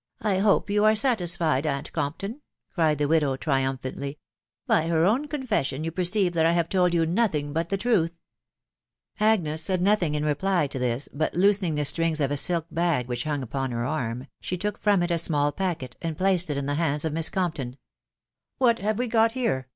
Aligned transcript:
"I 0.22 0.38
hope 0.38 0.70
you 0.70 0.82
are 0.84 0.94
satisfied, 0.96 1.66
aunt 1.66 1.92
Compton?" 1.92 2.40
cried 2.74 2.96
the 2.96 3.04
wi 3.04 3.20
dow 3.20 3.36
triumphantly.... 3.36 4.12
t( 4.14 4.18
By 4.66 4.88
her 4.88 5.04
own 5.04 5.28
confession, 5.28 5.84
yon 5.84 5.92
perceive 5.92 6.32
that 6.32 6.46
I 6.46 6.52
have 6.52 6.70
told 6.70 6.94
you 6.94 7.04
nothing 7.04 7.52
but 7.52 7.68
the 7.68 7.76
truth*" 7.76 8.18
Agnes 9.20 9.62
said 9.62 9.82
nothing 9.82 10.14
in 10.14 10.24
reply 10.24 10.68
to 10.68 10.78
this, 10.78 11.06
but 11.12 11.34
loosening 11.34 11.74
the 11.74 11.82
sUansjs 11.82 12.18
of 12.24 12.30
a 12.30 12.38
silk 12.38 12.64
bag 12.70 13.08
which 13.08 13.24
hung 13.24 13.42
upon 13.42 13.70
her 13.72 13.84
arm, 13.84 14.28
she 14.40 14.56
took 14.56 14.78
front, 14.78 15.02
it 15.04 15.10
a. 15.10 15.18
small 15.18 15.52
packet, 15.52 15.98
and 16.00 16.16
placed 16.16 16.48
it 16.48 16.56
in 16.56 16.64
the 16.64 16.76
hands 16.76 17.04
of 17.04 17.12
Miss 17.12 17.28
CotnptOB; 17.28 17.72
u 17.72 17.78
What 18.56 18.78
have 18.78 18.98
we 18.98 19.06
got 19.06 19.32
here 19.32 19.68